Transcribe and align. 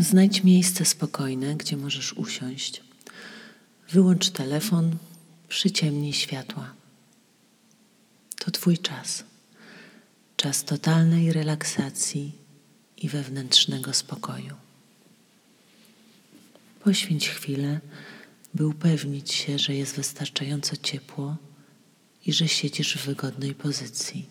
Znajdź 0.00 0.44
miejsce 0.44 0.84
spokojne, 0.84 1.56
gdzie 1.56 1.76
możesz 1.76 2.12
usiąść. 2.12 2.82
Wyłącz 3.90 4.30
telefon, 4.30 4.96
przyciemnij 5.48 6.12
światła. 6.12 6.74
To 8.38 8.50
Twój 8.50 8.78
czas. 8.78 9.24
Czas 10.36 10.64
totalnej 10.64 11.32
relaksacji 11.32 12.32
i 12.96 13.08
wewnętrznego 13.08 13.94
spokoju. 13.94 14.54
Poświęć 16.84 17.28
chwilę, 17.28 17.80
by 18.54 18.66
upewnić 18.66 19.32
się, 19.32 19.58
że 19.58 19.74
jest 19.74 19.96
wystarczająco 19.96 20.76
ciepło 20.76 21.36
i 22.26 22.32
że 22.32 22.48
siedzisz 22.48 22.96
w 22.96 23.06
wygodnej 23.06 23.54
pozycji. 23.54 24.26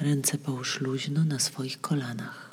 Ręce 0.00 0.38
połóż 0.38 0.80
luźno 0.80 1.24
na 1.24 1.38
swoich 1.38 1.80
kolanach. 1.80 2.51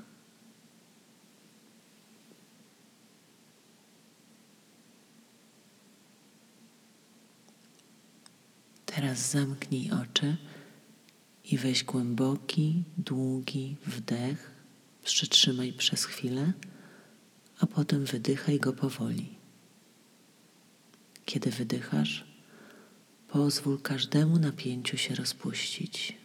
Teraz 9.00 9.32
zamknij 9.32 9.92
oczy 9.92 10.38
i 11.44 11.58
weź 11.58 11.84
głęboki, 11.84 12.84
długi 12.98 13.78
wdech. 13.86 14.52
Przytrzymaj 15.04 15.74
przez 15.74 16.06
chwilę, 16.06 16.54
a 17.60 17.68
potem 17.68 18.06
wydychaj 18.06 18.60
go 18.60 18.74
powoli. 18.74 19.30
Kiedy 21.26 21.52
wydychasz, 21.52 22.26
pozwól 23.28 23.82
każdemu 23.82 24.40
napięciu 24.40 24.98
się 24.98 25.16
rozpuścić. 25.16 26.18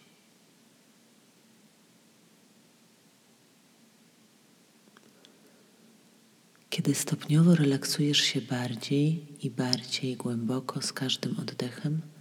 Kiedy 6.71 6.95
stopniowo 6.95 7.55
relaksujesz 7.55 8.21
się 8.21 8.41
bardziej 8.41 9.27
i 9.43 9.51
bardziej 9.51 10.17
głęboko 10.17 10.83
z 10.83 10.93
każdym 10.93 11.37
oddechem, 11.41 12.14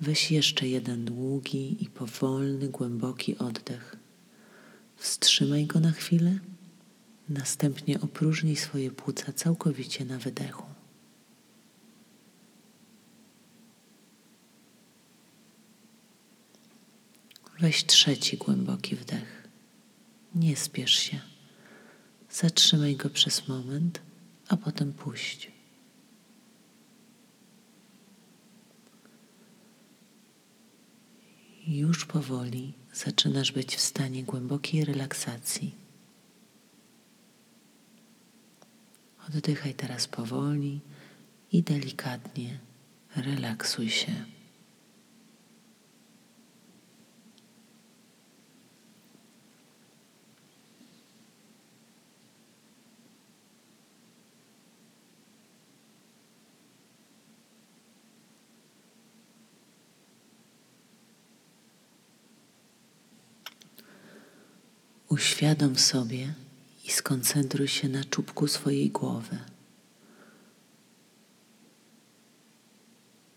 weź 0.00 0.30
jeszcze 0.30 0.68
jeden 0.68 1.04
długi 1.04 1.84
i 1.84 1.86
powolny, 1.90 2.68
głęboki 2.68 3.38
oddech. 3.38 3.96
Wstrzymaj 4.96 5.66
go 5.66 5.80
na 5.80 5.92
chwilę, 5.92 6.38
następnie 7.28 8.00
opróżnij 8.00 8.56
swoje 8.56 8.90
płuca 8.90 9.32
całkowicie 9.32 10.04
na 10.04 10.18
wydechu. 10.18 10.64
Weź 17.60 17.86
trzeci 17.86 18.36
głęboki 18.36 18.96
wdech. 18.96 19.48
Nie 20.34 20.56
spiesz 20.56 20.94
się. 20.94 21.20
Zatrzymaj 22.30 22.96
go 22.96 23.10
przez 23.10 23.48
moment, 23.48 24.00
a 24.48 24.56
potem 24.56 24.92
puść. 24.92 25.53
Już 31.66 32.04
powoli 32.04 32.72
zaczynasz 32.92 33.52
być 33.52 33.76
w 33.76 33.80
stanie 33.80 34.22
głębokiej 34.24 34.84
relaksacji. 34.84 35.74
Oddychaj 39.28 39.74
teraz 39.74 40.08
powoli 40.08 40.80
i 41.52 41.62
delikatnie 41.62 42.58
relaksuj 43.16 43.90
się. 43.90 44.33
Uświadom 65.14 65.78
sobie 65.78 66.34
i 66.84 66.90
skoncentruj 66.90 67.68
się 67.68 67.88
na 67.88 68.04
czubku 68.04 68.48
swojej 68.48 68.90
głowy. 68.90 69.38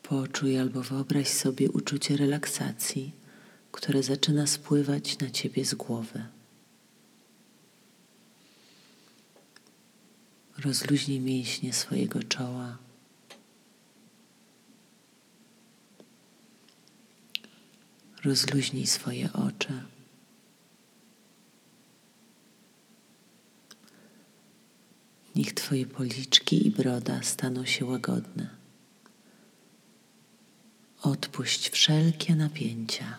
Poczuj 0.04 0.58
albo 0.58 0.82
wyobraź 0.82 1.28
sobie 1.28 1.72
uczucie 1.72 2.18
relaksacji, 2.18 3.12
które 3.72 4.04
zaczyna 4.04 4.48
spływać 4.48 5.20
na 5.20 5.30
ciebie 5.30 5.66
z 5.66 5.74
głowy. 5.74 6.26
Rozluźnij 10.58 11.20
mięśnie 11.20 11.74
swojego 11.74 12.24
czoła. 12.24 12.78
Rozluźnij 18.24 18.88
swoje 18.88 19.34
oczy. 19.34 19.97
Niech 25.38 25.54
Twoje 25.54 25.86
policzki 25.86 26.68
i 26.68 26.72
broda 26.72 27.24
staną 27.24 27.66
się 27.66 27.86
łagodne. 27.86 28.50
Odpuść 31.02 31.70
wszelkie 31.70 32.36
napięcia. 32.36 33.18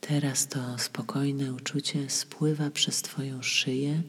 Teraz 0.00 0.48
to 0.48 0.78
spokojne 0.78 1.52
uczucie 1.54 2.10
spływa 2.10 2.70
przez 2.70 3.02
Twoją 3.02 3.42
szyję 3.42 4.02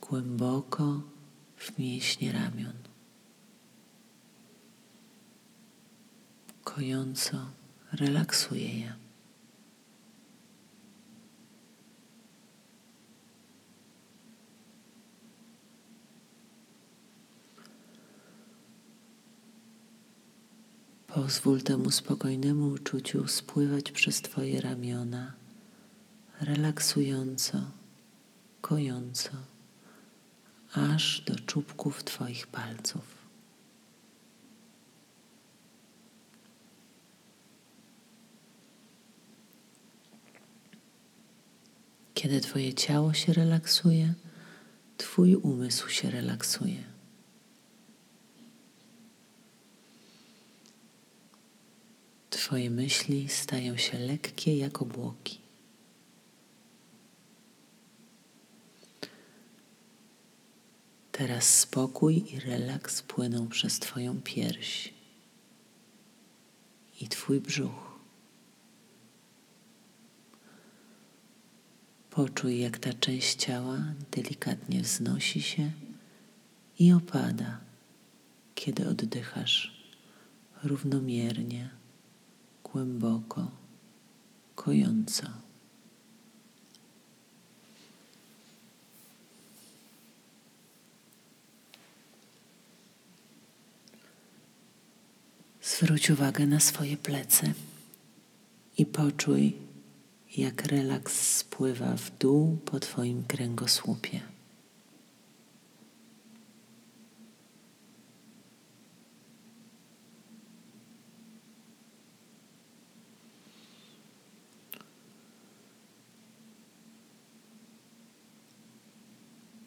głęboko 0.00 1.02
w 1.56 1.78
mięśnie 1.78 2.32
ramion. 2.32 2.78
Kojąco 6.64 7.36
relaksuje 7.92 8.78
je. 8.80 9.03
Pozwól 21.24 21.62
temu 21.62 21.90
spokojnemu 21.90 22.68
uczuciu 22.68 23.28
spływać 23.28 23.92
przez 23.92 24.20
Twoje 24.20 24.60
ramiona, 24.60 25.32
relaksująco, 26.40 27.58
kojąco, 28.60 29.30
aż 30.72 31.20
do 31.20 31.34
czubków 31.34 32.04
Twoich 32.04 32.46
palców. 32.46 33.14
Kiedy 42.14 42.40
Twoje 42.40 42.74
ciało 42.74 43.12
się 43.12 43.32
relaksuje, 43.32 44.14
Twój 44.96 45.36
umysł 45.36 45.88
się 45.88 46.10
relaksuje. 46.10 46.93
Twoje 52.44 52.70
myśli 52.70 53.28
stają 53.28 53.76
się 53.76 53.98
lekkie 53.98 54.56
jak 54.58 54.82
obłoki. 54.82 55.38
Teraz 61.12 61.58
spokój 61.58 62.34
i 62.34 62.40
relaks 62.40 63.02
płyną 63.02 63.48
przez 63.48 63.78
Twoją 63.78 64.20
pierś 64.22 64.94
i 67.00 67.08
Twój 67.08 67.40
brzuch. 67.40 67.98
Poczuj, 72.10 72.60
jak 72.60 72.78
ta 72.78 72.92
część 72.92 73.34
ciała 73.36 73.78
delikatnie 74.10 74.82
wznosi 74.82 75.42
się 75.42 75.70
i 76.78 76.92
opada, 76.92 77.60
kiedy 78.54 78.88
oddychasz 78.88 79.88
równomiernie 80.64 81.83
głęboko, 82.74 83.50
kojąco. 84.54 85.26
Zwróć 95.62 96.10
uwagę 96.10 96.46
na 96.46 96.60
swoje 96.60 96.96
plecy 96.96 97.54
i 98.78 98.86
poczuj, 98.86 99.56
jak 100.36 100.66
relaks 100.66 101.36
spływa 101.36 101.96
w 101.96 102.18
dół 102.18 102.56
po 102.64 102.80
Twoim 102.80 103.24
kręgosłupie. 103.24 104.33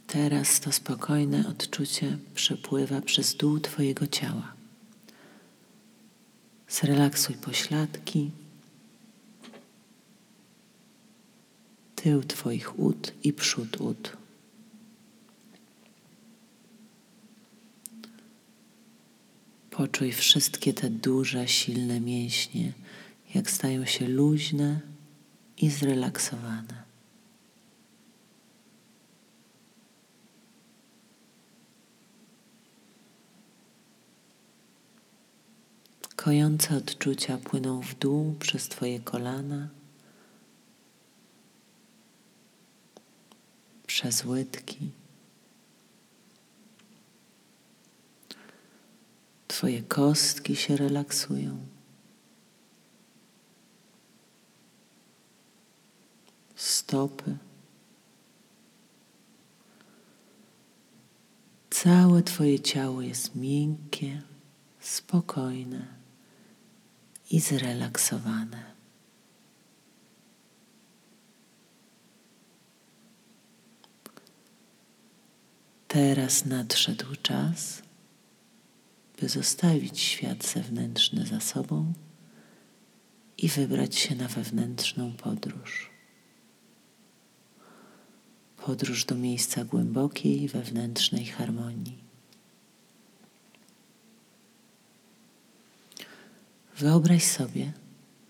Teraz 0.07 0.59
to 0.59 0.71
spokojne 0.71 1.47
odczucie 1.47 2.17
przepływa 2.35 3.01
przez 3.01 3.35
dół 3.35 3.59
Twojego 3.59 4.07
ciała. 4.07 4.53
Zrelaksuj 6.69 7.35
pośladki, 7.35 8.31
tył 11.95 12.23
Twoich 12.23 12.79
ud 12.79 13.13
i 13.23 13.33
przód 13.33 13.81
ud. 13.81 14.17
Poczuj 19.71 20.11
wszystkie 20.11 20.73
te 20.73 20.89
duże, 20.89 21.47
silne 21.47 21.99
mięśnie, 21.99 22.73
jak 23.35 23.51
stają 23.51 23.85
się 23.85 24.07
luźne 24.07 24.79
i 25.57 25.69
zrelaksowane. 25.69 26.86
Kojące 36.27 36.77
odczucia 36.77 37.37
płyną 37.37 37.81
w 37.81 37.95
dół 37.95 38.35
przez 38.39 38.69
Twoje 38.69 38.99
kolana, 38.99 39.67
przez 43.87 44.25
łydki. 44.25 44.91
Twoje 49.47 49.83
kostki 49.83 50.55
się 50.55 50.77
relaksują. 50.77 51.57
Stopy. 56.55 57.37
Całe 61.69 62.23
Twoje 62.23 62.59
ciało 62.59 63.01
jest 63.01 63.35
miękkie, 63.35 64.21
spokojne 64.79 65.96
i 67.31 67.39
zrelaksowane. 67.39 68.77
Teraz 75.87 76.45
nadszedł 76.45 77.15
czas, 77.21 77.81
by 79.21 79.29
zostawić 79.29 79.99
świat 79.99 80.45
zewnętrzny 80.45 81.25
za 81.25 81.39
sobą 81.39 81.93
i 83.37 83.49
wybrać 83.49 83.95
się 83.95 84.15
na 84.15 84.27
wewnętrzną 84.27 85.13
podróż. 85.13 85.89
Podróż 88.57 89.05
do 89.05 89.15
miejsca 89.15 89.65
głębokiej 89.65 90.47
wewnętrznej 90.47 91.25
harmonii. 91.25 92.06
Wyobraź 96.77 97.23
sobie, 97.23 97.73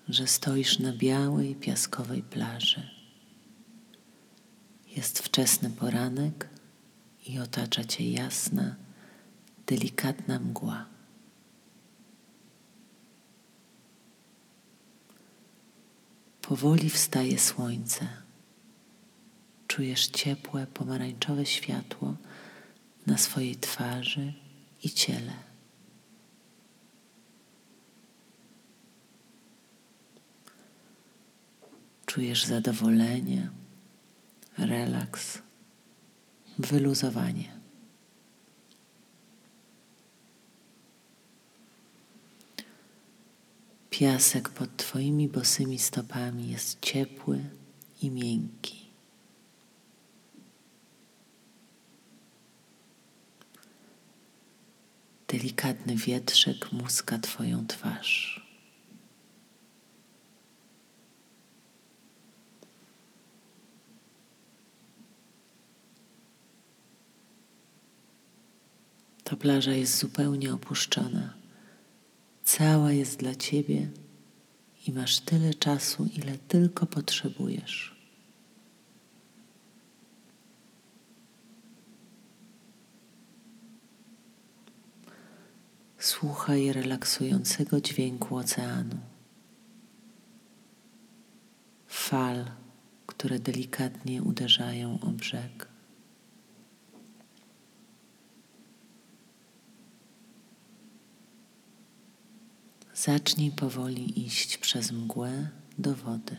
że 0.10 0.28
stoisz 0.28 0.80
na 0.80 0.94
białej, 0.94 1.56
piaskowej 1.56 2.24
plaży. 2.24 2.90
Jest 4.96 5.20
wczesny 5.20 5.70
poranek 5.70 6.50
i 7.26 7.40
otacza 7.40 7.84
cię 7.84 8.12
jasna, 8.12 8.76
delikatna 9.66 10.40
mgła. 10.40 10.86
Powoli 16.42 16.90
wstaje 16.90 17.40
słońce. 17.40 18.08
Czujesz 19.68 20.08
ciepłe, 20.08 20.68
pomarańczowe 20.68 21.46
światło 21.46 22.16
na 23.08 23.18
swojej 23.18 23.56
twarzy 23.56 24.34
i 24.84 24.90
ciele. 24.90 25.47
Czujesz 32.18 32.46
zadowolenie, 32.46 33.50
relaks, 34.58 35.38
wyluzowanie. 36.60 37.52
Piasek 43.90 44.50
pod 44.50 44.78
Twoimi 44.78 45.28
bosymi 45.28 45.80
stopami 45.80 46.50
jest 46.50 46.80
ciepły 46.82 47.40
i 48.02 48.10
miękki. 48.10 48.86
Delikatny 55.28 55.96
wietrzek 55.96 56.72
muska 56.72 57.20
Twoją 57.20 57.68
twarz. 57.68 58.47
Ta 69.30 69.36
plaża 69.36 69.72
jest 69.72 69.98
zupełnie 69.98 70.54
opuszczona. 70.54 71.34
Cała 72.44 72.92
jest 72.92 73.20
dla 73.20 73.36
Ciebie 73.36 73.90
i 74.88 74.92
masz 74.92 75.20
tyle 75.20 75.54
czasu, 75.54 76.06
ile 76.18 76.38
tylko 76.38 76.86
potrzebujesz. 76.86 77.96
Słuchaj 85.98 86.74
relaksującego 86.74 87.82
dźwięku 87.82 88.36
oceanu, 88.38 88.98
fal, 91.88 92.46
które 93.08 93.40
delikatnie 93.40 94.24
uderzają 94.24 95.00
o 95.02 95.08
brzeg. 95.08 95.77
Zacznij 102.98 103.52
powoli 103.52 104.26
iść 104.26 104.58
przez 104.58 104.92
mgłę 104.92 105.50
do 105.78 105.96
wody. 105.96 106.38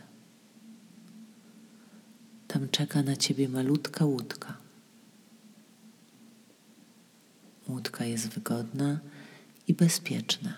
Tam 2.47 2.69
czeka 2.69 3.03
na 3.03 3.15
ciebie 3.15 3.49
malutka 3.49 4.05
łódka. 4.05 4.57
Łódka 7.67 8.05
jest 8.05 8.27
wygodna 8.27 8.99
i 9.67 9.73
bezpieczna. 9.73 10.53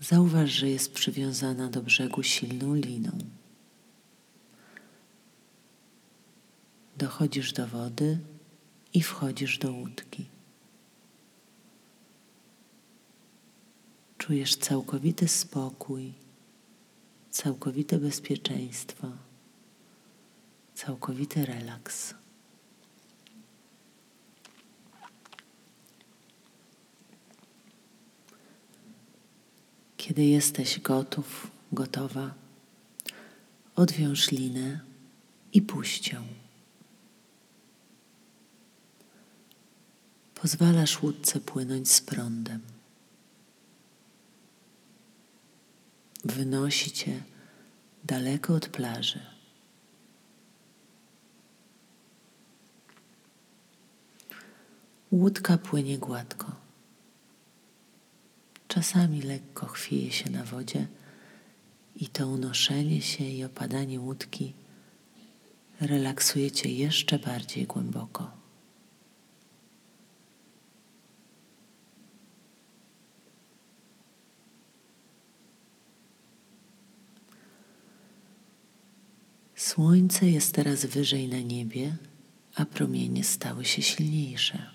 Zauważ, 0.00 0.50
że 0.50 0.68
jest 0.68 0.92
przywiązana 0.92 1.68
do 1.68 1.82
brzegu 1.82 2.22
silną 2.22 2.74
liną. 2.74 3.18
Dochodzisz 6.98 7.52
do 7.52 7.66
wody 7.66 8.18
i 8.94 9.02
wchodzisz 9.02 9.58
do 9.58 9.72
łódki. 9.72 10.31
Czujesz 14.22 14.56
całkowity 14.56 15.28
spokój, 15.28 16.12
całkowite 17.30 17.98
bezpieczeństwo, 17.98 19.08
całkowity 20.74 21.46
relaks. 21.46 22.14
Kiedy 29.96 30.24
jesteś 30.24 30.80
gotów, 30.80 31.50
gotowa, 31.72 32.34
odwiąż 33.76 34.30
linę 34.30 34.80
i 35.52 35.62
puść 35.62 36.12
ją. 36.12 36.22
Pozwalasz 40.34 41.02
łódce 41.02 41.40
płynąć 41.40 41.90
z 41.90 42.00
prądem. 42.00 42.71
Wynosi 46.24 46.90
cię 46.90 47.22
daleko 48.04 48.54
od 48.54 48.68
plaży. 48.68 49.20
Łódka 55.12 55.58
płynie 55.58 55.98
gładko. 55.98 56.52
Czasami 58.68 59.22
lekko 59.22 59.66
chwieje 59.66 60.10
się 60.10 60.30
na 60.30 60.44
wodzie 60.44 60.86
i 61.96 62.06
to 62.06 62.28
unoszenie 62.28 63.02
się 63.02 63.24
i 63.24 63.44
opadanie 63.44 64.00
łódki 64.00 64.52
relaksuje 65.80 66.50
cię 66.50 66.68
jeszcze 66.68 67.18
bardziej 67.18 67.66
głęboko. 67.66 68.41
Słońce 79.72 80.30
jest 80.30 80.54
teraz 80.54 80.84
wyżej 80.84 81.28
na 81.28 81.40
niebie, 81.40 81.96
a 82.54 82.64
promienie 82.64 83.24
stały 83.24 83.64
się 83.64 83.82
silniejsze. 83.82 84.70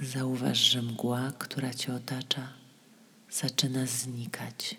Zauważ, 0.00 0.58
że 0.58 0.82
mgła, 0.82 1.32
która 1.38 1.74
cię 1.74 1.94
otacza, 1.94 2.52
zaczyna 3.30 3.86
znikać, 3.86 4.76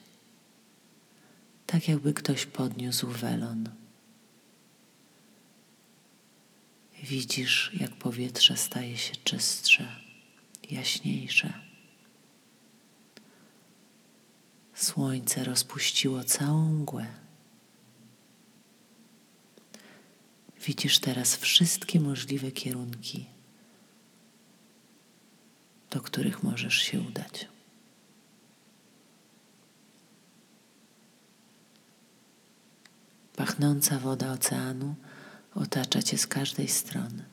tak 1.65 1.87
jakby 1.87 2.13
ktoś 2.13 2.45
podniósł 2.45 3.07
welon. 3.07 3.69
Widzisz, 7.03 7.71
jak 7.79 7.91
powietrze 7.95 8.57
staje 8.57 8.97
się 8.97 9.15
czystsze, 9.23 9.87
jaśniejsze. 10.71 11.53
Słońce 14.73 15.43
rozpuściło 15.43 16.23
całą 16.23 16.69
mgłę. 16.69 17.28
Widzisz 20.65 20.99
teraz 20.99 21.35
wszystkie 21.35 21.99
możliwe 21.99 22.51
kierunki, 22.51 23.25
do 25.89 26.01
których 26.01 26.43
możesz 26.43 26.75
się 26.75 27.01
udać. 27.01 27.47
Pachnąca 33.35 33.99
woda 33.99 34.31
oceanu 34.31 34.95
otacza 35.55 36.01
cię 36.01 36.17
z 36.17 36.27
każdej 36.27 36.67
strony. 36.67 37.25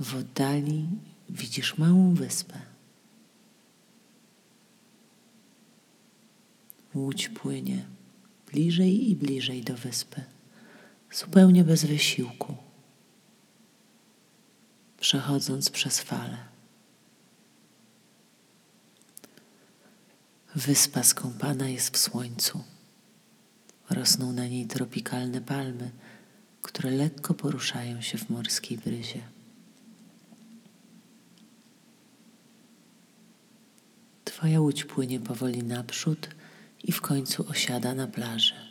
W 0.00 0.14
oddali 0.16 0.88
widzisz 1.30 1.78
małą 1.78 2.14
wyspę. 2.14 2.60
Łódź 6.94 7.28
płynie 7.28 7.84
bliżej 8.52 9.10
i 9.10 9.16
bliżej 9.16 9.62
do 9.62 9.76
wyspy, 9.76 10.24
zupełnie 11.12 11.64
bez 11.64 11.84
wysiłku, 11.84 12.56
przechodząc 15.00 15.70
przez 15.70 16.00
fale. 16.00 16.38
Wyspa 20.54 21.02
skąpana 21.02 21.68
jest 21.68 21.94
w 21.94 21.98
słońcu. 21.98 22.64
Rosną 23.90 24.32
na 24.32 24.46
niej 24.46 24.66
tropikalne 24.66 25.40
palmy, 25.40 25.90
które 26.62 26.90
lekko 26.90 27.34
poruszają 27.34 28.00
się 28.00 28.18
w 28.18 28.30
morskiej 28.30 28.78
bryzie. 28.78 29.22
Twoja 34.24 34.60
łódź 34.60 34.84
płynie 34.84 35.20
powoli 35.20 35.62
naprzód 35.62 36.28
i 36.84 36.92
w 36.92 37.00
końcu 37.00 37.48
osiada 37.48 37.94
na 37.94 38.06
plaży. 38.06 38.65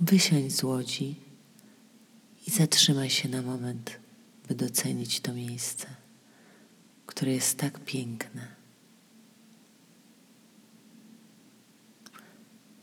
Wysiądź 0.00 0.52
z 0.52 0.62
łodzi 0.62 1.16
i 2.46 2.50
zatrzymaj 2.50 3.10
się 3.10 3.28
na 3.28 3.42
moment, 3.42 3.98
by 4.48 4.54
docenić 4.54 5.20
to 5.20 5.34
miejsce, 5.34 5.86
które 7.06 7.32
jest 7.32 7.58
tak 7.58 7.84
piękne. 7.84 8.48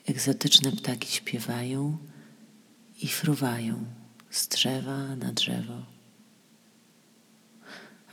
Egzotyczne 0.05 0.71
ptaki 0.71 1.11
śpiewają 1.11 1.97
i 3.01 3.07
fruwają 3.07 3.85
z 4.29 4.47
drzewa 4.47 5.15
na 5.15 5.33
drzewo, 5.33 5.85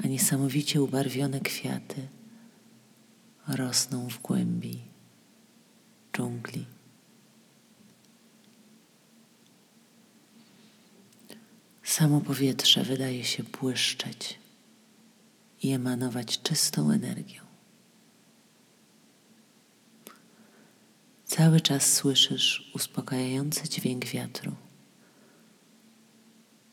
a 0.04 0.06
niesamowicie 0.06 0.82
ubarwione 0.82 1.40
kwiaty 1.40 2.08
rosną 3.48 4.08
w 4.08 4.22
głębi 4.22 4.82
dżungli. 6.16 6.71
Samo 11.92 12.20
powietrze 12.20 12.84
wydaje 12.84 13.24
się 13.24 13.42
błyszczeć 13.42 14.38
i 15.62 15.70
emanować 15.70 16.42
czystą 16.42 16.90
energią. 16.90 17.42
Cały 21.24 21.60
czas 21.60 21.92
słyszysz 21.92 22.70
uspokajający 22.74 23.68
dźwięk 23.68 24.04
wiatru, 24.04 24.52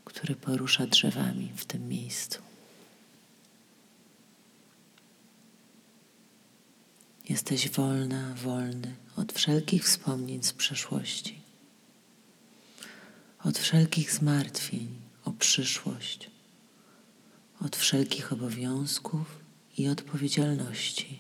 który 0.06 0.36
porusza 0.36 0.88
drzewami 0.88 1.52
w 1.56 1.66
tym 1.66 1.88
miejscu. 1.88 2.42
Jesteś 7.30 7.70
wolna, 7.70 8.34
wolny 8.34 8.96
od 9.16 9.34
wszelkich 9.34 9.86
wspomnień 9.86 10.44
z 10.44 10.54
przeszłości, 10.54 11.42
od 13.44 13.58
wszelkich 13.58 14.12
zmartwień 14.12 15.09
o 15.30 15.34
przyszłość, 15.34 16.30
od 17.66 17.76
wszelkich 17.76 18.34
obowiązków 18.34 19.40
i 19.78 19.88
odpowiedzialności. 19.88 21.20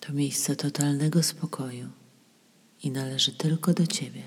To 0.00 0.12
miejsce 0.12 0.56
totalnego 0.56 1.22
spokoju 1.22 1.88
i 2.82 2.90
należy 2.90 3.32
tylko 3.32 3.74
do 3.74 3.86
Ciebie. 3.86 4.22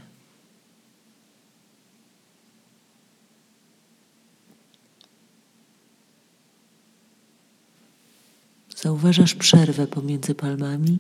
Zauważasz 8.76 9.36
przerwę 9.36 9.88
pomiędzy 9.88 10.36
palmami 10.36 11.00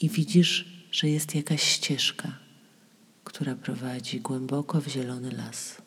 i 0.00 0.08
widzisz, 0.08 0.80
że 0.92 1.08
jest 1.08 1.34
jakaś 1.34 1.62
ścieżka, 1.62 2.38
która 3.24 3.54
prowadzi 3.54 4.20
głęboko 4.20 4.80
w 4.80 4.88
zielony 4.88 5.30
las. 5.32 5.82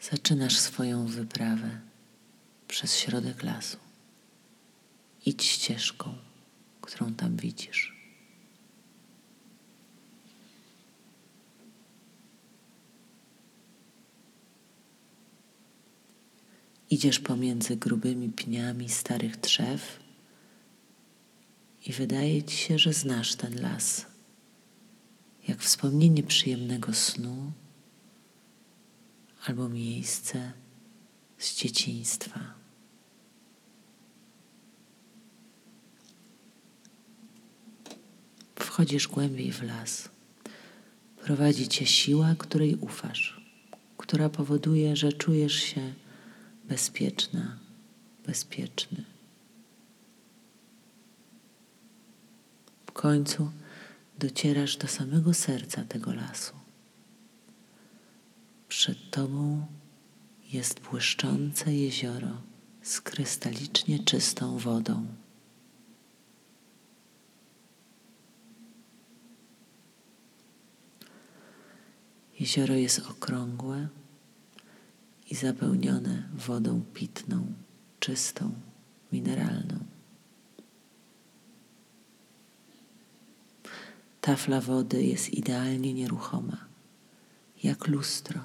Zaczynasz 0.00 0.56
swoją 0.56 1.06
wyprawę 1.06 1.80
przez 2.68 2.96
środek 2.96 3.42
lasu. 3.42 3.78
Idź 5.26 5.44
ścieżką, 5.44 6.14
którą 6.80 7.14
tam 7.14 7.36
widzisz. 7.36 7.94
Idziesz 16.90 17.20
pomiędzy 17.20 17.76
grubymi 17.76 18.28
pniami 18.28 18.88
starych 18.88 19.36
drzew 19.36 20.03
i 21.86 21.92
wydaje 21.92 22.42
ci 22.42 22.56
się, 22.56 22.78
że 22.78 22.92
znasz 22.92 23.34
ten 23.34 23.62
las, 23.62 24.06
jak 25.48 25.60
wspomnienie 25.60 26.22
przyjemnego 26.22 26.94
snu 26.94 27.52
albo 29.46 29.68
miejsce 29.68 30.52
z 31.38 31.56
dzieciństwa. 31.56 32.40
Wchodzisz 38.56 39.08
głębiej 39.08 39.52
w 39.52 39.62
las. 39.62 40.08
Prowadzi 41.16 41.68
cię 41.68 41.86
siła, 41.86 42.34
której 42.38 42.76
ufasz, 42.76 43.40
która 43.98 44.28
powoduje, 44.28 44.96
że 44.96 45.12
czujesz 45.12 45.54
się 45.54 45.94
bezpieczna, 46.64 47.58
bezpieczny. 48.26 49.13
Końcu 53.04 53.50
docierasz 54.18 54.76
do 54.76 54.88
samego 54.88 55.34
serca 55.34 55.84
tego 55.84 56.14
lasu. 56.14 56.54
Przed 58.68 59.10
tobą 59.10 59.66
jest 60.52 60.80
błyszczące 60.80 61.74
jezioro 61.74 62.42
z 62.82 63.00
krystalicznie 63.00 63.98
czystą 63.98 64.58
wodą. 64.58 65.06
Jezioro 72.40 72.74
jest 72.74 72.98
okrągłe 73.10 73.88
i 75.30 75.34
zapełnione 75.34 76.28
wodą 76.32 76.82
pitną, 76.94 77.46
czystą, 78.00 78.52
mineralną. 79.12 79.83
Tafla 84.24 84.60
wody 84.60 85.02
jest 85.02 85.34
idealnie 85.34 85.94
nieruchoma, 85.94 86.56
jak 87.62 87.88
lustro. 87.88 88.40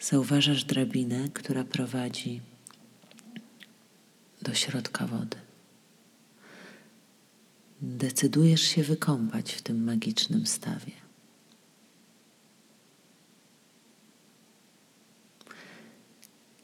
Zauważasz 0.00 0.64
drabinę, 0.64 1.28
która 1.28 1.64
prowadzi 1.64 2.40
do 4.42 4.54
środka 4.54 5.06
wody. 5.06 5.36
decydujesz 7.82 8.62
się 8.62 8.82
wykąpać 8.82 9.52
w 9.52 9.62
tym 9.62 9.84
magicznym 9.84 10.46
stawie. 10.46 10.92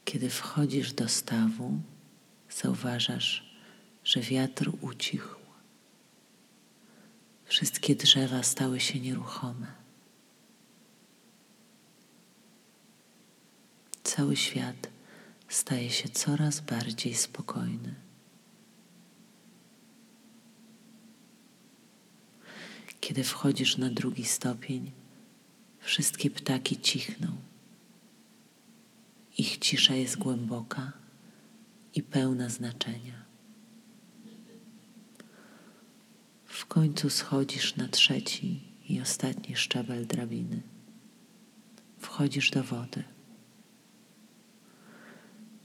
Kiedy 0.05 0.29
wchodzisz 0.29 0.93
do 0.93 1.09
stawu, 1.09 1.81
zauważasz, 2.53 3.43
że 4.03 4.19
wiatr 4.19 4.71
ucichł. 4.81 5.35
Wszystkie 7.45 7.95
drzewa 7.95 8.43
stały 8.43 8.79
się 8.79 8.99
nieruchome. 8.99 9.67
Cały 14.03 14.35
świat 14.35 14.89
staje 15.49 15.89
się 15.89 16.09
coraz 16.09 16.59
bardziej 16.59 17.15
spokojny. 17.15 17.95
Kiedy 23.01 23.23
wchodzisz 23.23 23.77
na 23.77 23.89
drugi 23.89 24.25
stopień, 24.25 24.91
wszystkie 25.79 26.29
ptaki 26.29 26.77
cichną. 26.81 27.27
Ich 29.37 29.57
cisza 29.57 29.95
jest 29.95 30.17
głęboka 30.17 31.02
i 31.95 32.03
pełna 32.03 32.49
znaczenia. 32.49 33.23
W 36.45 36.65
końcu 36.65 37.09
schodzisz 37.09 37.75
na 37.75 37.87
trzeci 37.87 38.61
i 38.89 39.01
ostatni 39.01 39.55
szczebel 39.55 40.07
drabiny. 40.07 40.61
Wchodzisz 41.97 42.51
do 42.51 42.63
wody. 42.63 43.03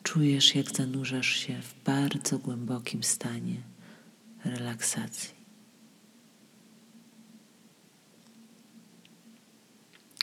Czujesz, 0.03 0.55
jak 0.55 0.77
zanurzasz 0.77 1.29
się 1.29 1.63
w 1.63 1.75
bardzo 1.85 2.39
głębokim 2.39 3.03
stanie 3.03 3.63
relaksacji. 4.45 5.35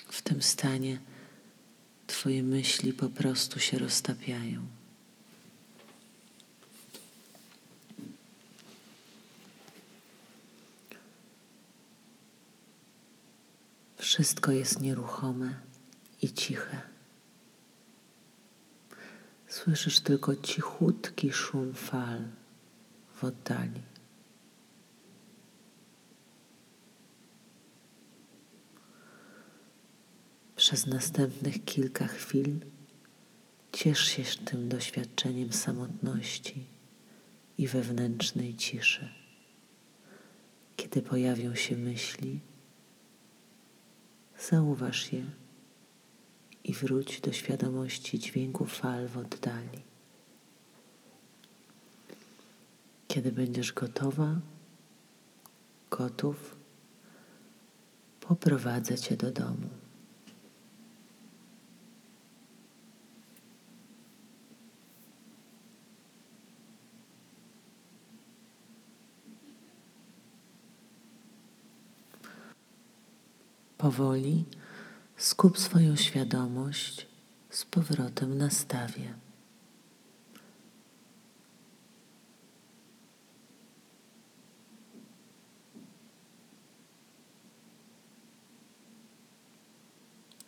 W 0.07 0.21
tym 0.21 0.41
stanie 0.41 1.00
Twoje 2.07 2.43
myśli 2.43 2.93
po 2.93 3.09
prostu 3.09 3.59
się 3.59 3.79
roztapiają. 3.79 4.75
Wszystko 14.15 14.51
jest 14.51 14.81
nieruchome 14.81 15.60
i 16.22 16.34
ciche. 16.34 16.81
Słyszysz 19.48 20.00
tylko 20.00 20.36
cichutki 20.36 21.31
szum 21.31 21.74
fal 21.74 22.22
w 23.15 23.24
oddali. 23.24 23.81
Przez 30.55 30.88
następnych 30.88 31.65
kilka 31.65 32.07
chwil 32.07 32.60
ciesz 33.72 34.05
się 34.05 34.24
tym 34.45 34.69
doświadczeniem 34.69 35.53
samotności 35.53 36.65
i 37.57 37.67
wewnętrznej 37.67 38.55
ciszy. 38.55 39.10
Kiedy 40.75 41.01
pojawią 41.01 41.55
się 41.55 41.77
myśli, 41.77 42.39
zauważ 44.39 45.13
je 45.13 45.25
i 46.63 46.73
wróć 46.73 47.21
do 47.21 47.31
świadomości 47.31 48.19
dźwięku 48.19 48.65
fal 48.65 49.07
w 49.07 49.17
oddali. 49.17 49.81
Kiedy 53.07 53.31
będziesz 53.31 53.74
gotowa, 53.74 54.35
gotów, 55.89 56.55
poprowadzę 58.19 58.98
Cię 58.98 59.17
do 59.17 59.31
domu. 59.31 59.84
Powoli 73.85 74.45
skup 75.17 75.59
swoją 75.59 75.95
świadomość 75.95 77.07
z 77.50 77.65
powrotem 77.65 78.37
na 78.37 78.50
stawie. 78.50 79.13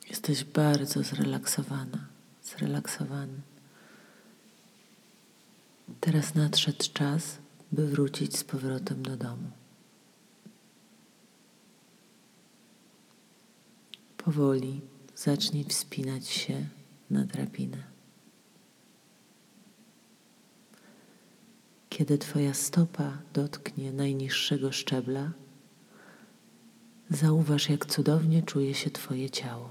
Jesteś 0.10 0.44
bardzo 0.44 1.04
zrelaksowana, 1.04 2.08
zrelaksowany. 2.44 3.42
Teraz 6.00 6.36
nadszedł 6.36 6.86
czas, 6.94 7.38
by 7.72 7.88
wrócić 7.88 8.38
z 8.38 8.44
powrotem 8.44 9.04
do 9.04 9.18
domu. 9.18 9.52
Powoli 14.28 14.82
zacznij 15.16 15.64
wspinać 15.64 16.28
się 16.28 16.66
na 17.10 17.26
drabinę. 17.26 17.84
Kiedy 21.90 22.18
Twoja 22.18 22.54
stopa 22.54 23.18
dotknie 23.34 23.92
najniższego 23.92 24.72
szczebla, 24.72 25.32
zauważ, 27.10 27.70
jak 27.70 27.86
cudownie 27.86 28.44
czuje 28.44 28.74
się 28.74 28.90
Twoje 28.90 29.30
ciało. 29.30 29.70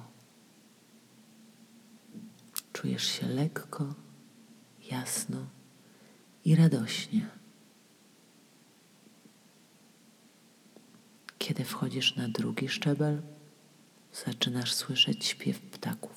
Czujesz 2.72 3.04
się 3.06 3.26
lekko, 3.26 3.94
jasno 4.90 5.46
i 6.44 6.54
radośnie. 6.54 7.28
Kiedy 11.38 11.64
wchodzisz 11.64 12.16
na 12.16 12.28
drugi 12.28 12.68
szczebel, 12.68 13.22
zaczynasz 14.24 14.74
słyszeć 14.74 15.24
śpiew 15.24 15.60
ptaków. 15.60 16.16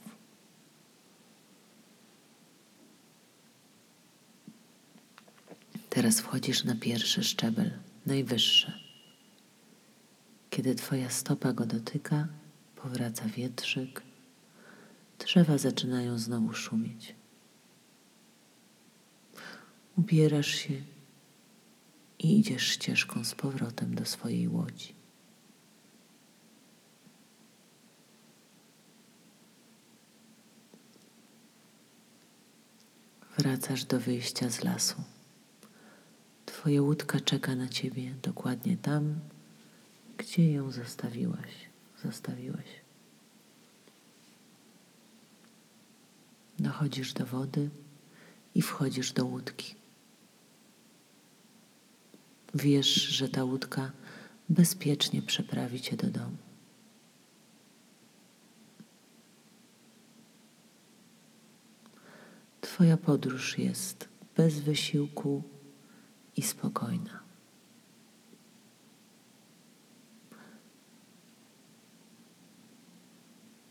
Teraz 5.89 6.19
wchodzisz 6.19 6.63
na 6.63 6.75
pierwszy 6.75 7.23
szczebel, 7.23 7.71
najwyższy. 8.05 8.73
Kiedy 10.49 10.75
Twoja 10.75 11.09
stopa 11.09 11.53
go 11.53 11.65
dotyka, 11.65 12.27
powraca 12.75 13.25
wietrzyk, 13.25 14.01
drzewa 15.19 15.57
zaczynają 15.57 16.17
znowu 16.17 16.53
szumieć. 16.53 17.15
Ubierasz 19.97 20.47
się 20.55 20.73
i 22.19 22.39
idziesz 22.39 22.67
ścieżką 22.67 23.23
z 23.23 23.35
powrotem 23.35 23.95
do 23.95 24.05
swojej 24.05 24.47
łodzi. 24.47 24.98
Wracasz 33.39 33.85
do 33.85 33.99
wyjścia 33.99 34.49
z 34.49 34.63
lasu. 34.63 34.95
Twoja 36.45 36.81
łódka 36.81 37.19
czeka 37.19 37.55
na 37.55 37.69
ciebie 37.69 38.15
dokładnie 38.21 38.77
tam, 38.77 39.19
gdzie 40.17 40.51
ją 40.51 40.71
zostawiłaś, 40.71 41.51
zostawiłeś. 42.03 42.67
Dochodzisz 46.59 47.13
do 47.13 47.25
wody 47.25 47.69
i 48.55 48.61
wchodzisz 48.61 49.11
do 49.11 49.25
łódki. 49.25 49.75
Wiesz, 52.55 52.93
że 52.93 53.29
ta 53.29 53.43
łódka 53.43 53.91
bezpiecznie 54.49 55.21
przeprawi 55.21 55.81
cię 55.81 55.97
do 55.97 56.07
domu. 56.07 56.37
Twoja 62.69 62.97
podróż 62.97 63.57
jest 63.57 64.09
bez 64.35 64.59
wysiłku 64.59 65.43
i 66.35 66.41
spokojna. 66.41 67.19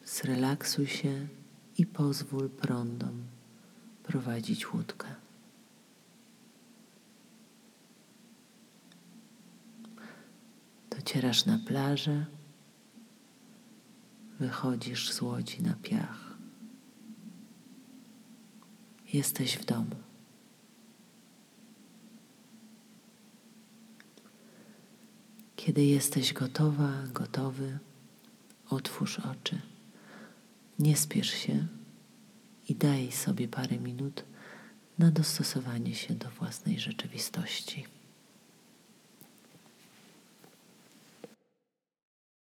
Zrelaksuj 0.05 0.87
się 0.87 1.29
i 1.79 1.87
pozwól 1.87 2.51
prądom 2.51 3.23
prowadzić 4.03 4.73
łódkę. 4.73 5.15
Docierasz 10.91 11.47
na 11.47 11.59
plażę, 11.67 12.27
wychodzisz 14.41 15.13
z 15.13 15.23
łodzi 15.23 15.63
na 15.63 15.75
piach. 15.83 16.28
Jesteś 19.13 19.57
w 19.57 19.65
domu. 19.65 19.97
Kiedy 25.57 25.85
jesteś 25.85 26.33
gotowa, 26.33 26.93
gotowy, 27.15 27.79
otwórz 28.71 29.19
oczy. 29.19 29.61
Nie 30.79 30.97
spiesz 30.97 31.31
się 31.31 31.67
i 32.69 32.75
daj 32.75 33.13
sobie 33.13 33.49
parę 33.49 33.79
minut 33.79 34.25
na 34.99 35.11
dostosowanie 35.11 35.95
się 35.95 36.15
do 36.15 36.31
własnej 36.31 36.81
rzeczywistości. 36.81 37.98